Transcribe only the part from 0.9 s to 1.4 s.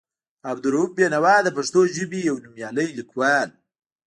بېنوا